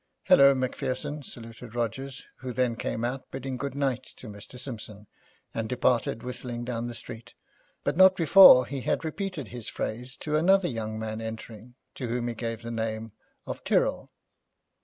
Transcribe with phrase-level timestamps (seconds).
[0.23, 4.57] 'Hallo, Macpherson,' saluted Rogers, who then came out, bidding good night to Mr.
[4.57, 5.05] Simpson,
[5.53, 7.35] and departed whistling down the street,
[7.83, 12.27] but not before he had repeated his phrase to another young man entering, to whom
[12.29, 13.11] he gave the name
[13.45, 14.09] of Tyrrel.